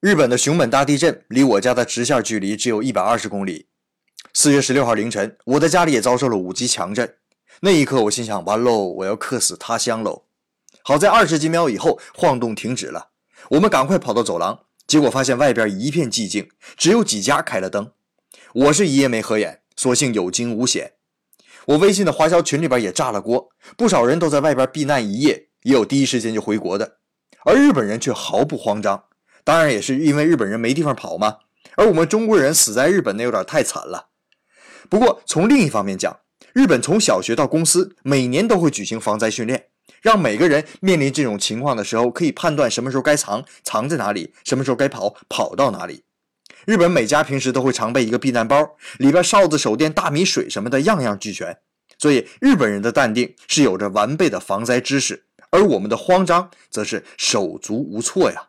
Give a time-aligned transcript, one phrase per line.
[0.00, 3.66] 日本的熊本大地震离我家的直线距离只有一百二十公里。
[4.32, 7.16] 四月十六号凌晨，我的家里也遭受了五级强震。
[7.62, 10.26] 那一刻，我心想：完喽，我要客死他乡喽！
[10.84, 13.08] 好在二十几秒以后，晃动停止了。
[13.50, 17.90] 我们赶快跑到走廊，结果发现外边一片寂静，只有几家开了灯。
[18.54, 20.92] 我是一夜没合眼，所幸有惊无险。
[21.66, 26.98] 我微信的华侨群里边也炸了锅，不少人都在外边避难一夜，也有第一时间就回国的，
[27.44, 29.06] 而日本人却毫不慌张。
[29.48, 31.38] 当然也是因为日本人没地方跑嘛，
[31.76, 34.08] 而我们中国人死在日本那有点太惨了。
[34.90, 36.20] 不过从另一方面讲，
[36.52, 39.68] 日本从小学到公司每年都会举行防灾训练，
[40.02, 46.04] 让每个人面临这种情况的时候可以判断什么时候该藏藏在哪里，什么时候该跑跑到哪里。
[46.66, 51.56] 日本每家平时都会常备一个避难包，里边哨子、手电、大米、水什么的样样俱全，
[51.96, 58.48] 所以日本人的淡定是有着完备的防灾知识，而我们的慌张则是手足无措呀。